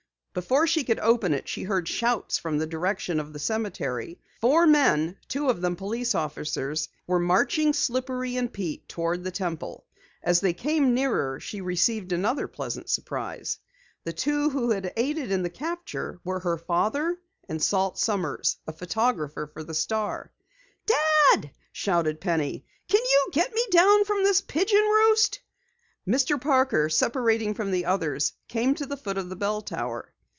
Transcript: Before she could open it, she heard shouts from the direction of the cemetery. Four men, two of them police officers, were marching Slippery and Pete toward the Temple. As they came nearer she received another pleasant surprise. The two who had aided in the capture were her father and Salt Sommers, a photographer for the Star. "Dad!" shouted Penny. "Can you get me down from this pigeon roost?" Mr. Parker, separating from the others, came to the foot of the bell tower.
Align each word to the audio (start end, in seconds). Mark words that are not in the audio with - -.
Before 0.33 0.65
she 0.65 0.85
could 0.85 0.99
open 1.01 1.33
it, 1.33 1.49
she 1.49 1.63
heard 1.63 1.89
shouts 1.89 2.37
from 2.37 2.57
the 2.57 2.65
direction 2.65 3.19
of 3.19 3.33
the 3.33 3.37
cemetery. 3.39 4.17
Four 4.39 4.65
men, 4.65 5.17
two 5.27 5.49
of 5.49 5.59
them 5.59 5.75
police 5.75 6.15
officers, 6.15 6.87
were 7.05 7.19
marching 7.19 7.73
Slippery 7.73 8.37
and 8.37 8.49
Pete 8.53 8.87
toward 8.87 9.25
the 9.25 9.31
Temple. 9.31 9.83
As 10.23 10.39
they 10.39 10.53
came 10.53 10.93
nearer 10.93 11.41
she 11.41 11.59
received 11.59 12.13
another 12.13 12.47
pleasant 12.47 12.89
surprise. 12.89 13.57
The 14.05 14.13
two 14.13 14.49
who 14.49 14.69
had 14.69 14.93
aided 14.95 15.31
in 15.31 15.43
the 15.43 15.49
capture 15.49 16.21
were 16.23 16.39
her 16.39 16.57
father 16.57 17.19
and 17.49 17.61
Salt 17.61 17.99
Sommers, 17.99 18.55
a 18.65 18.71
photographer 18.71 19.47
for 19.51 19.65
the 19.65 19.73
Star. 19.73 20.31
"Dad!" 20.85 21.51
shouted 21.73 22.21
Penny. 22.21 22.65
"Can 22.87 23.01
you 23.03 23.29
get 23.33 23.53
me 23.53 23.67
down 23.69 24.05
from 24.05 24.23
this 24.23 24.39
pigeon 24.39 24.79
roost?" 24.79 25.41
Mr. 26.07 26.39
Parker, 26.39 26.87
separating 26.87 27.53
from 27.53 27.71
the 27.71 27.83
others, 27.83 28.31
came 28.47 28.73
to 28.75 28.85
the 28.85 28.95
foot 28.95 29.17
of 29.17 29.27
the 29.27 29.35
bell 29.35 29.61
tower. 29.61 30.07